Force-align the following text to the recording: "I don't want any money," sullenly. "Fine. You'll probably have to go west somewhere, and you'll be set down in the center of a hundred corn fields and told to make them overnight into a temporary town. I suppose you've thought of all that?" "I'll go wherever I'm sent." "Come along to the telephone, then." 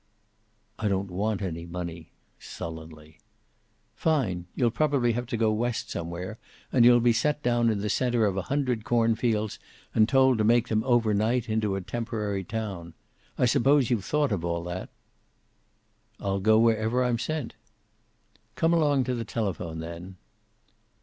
"I 0.79 0.87
don't 0.87 1.11
want 1.11 1.43
any 1.43 1.67
money," 1.67 2.09
sullenly. 2.39 3.19
"Fine. 3.93 4.47
You'll 4.55 4.71
probably 4.71 5.11
have 5.11 5.27
to 5.27 5.37
go 5.37 5.51
west 5.51 5.91
somewhere, 5.91 6.39
and 6.71 6.83
you'll 6.83 7.01
be 7.01 7.13
set 7.13 7.43
down 7.43 7.69
in 7.69 7.81
the 7.81 7.87
center 7.87 8.25
of 8.25 8.35
a 8.35 8.41
hundred 8.49 8.83
corn 8.83 9.13
fields 9.13 9.59
and 9.93 10.09
told 10.09 10.39
to 10.39 10.43
make 10.43 10.69
them 10.69 10.83
overnight 10.85 11.47
into 11.47 11.75
a 11.75 11.81
temporary 11.81 12.43
town. 12.43 12.95
I 13.37 13.45
suppose 13.45 13.91
you've 13.91 14.03
thought 14.03 14.31
of 14.31 14.43
all 14.43 14.63
that?" 14.63 14.89
"I'll 16.19 16.39
go 16.39 16.57
wherever 16.57 17.03
I'm 17.03 17.19
sent." 17.19 17.53
"Come 18.55 18.73
along 18.73 19.03
to 19.03 19.13
the 19.13 19.23
telephone, 19.23 19.81
then." 19.81 20.15